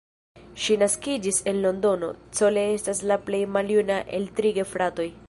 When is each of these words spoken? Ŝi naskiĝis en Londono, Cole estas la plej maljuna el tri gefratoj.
Ŝi 0.61 0.77
naskiĝis 0.83 1.41
en 1.51 1.59
Londono, 1.67 2.09
Cole 2.39 2.63
estas 2.79 3.03
la 3.13 3.19
plej 3.29 3.45
maljuna 3.59 4.03
el 4.21 4.31
tri 4.41 4.57
gefratoj. 4.61 5.11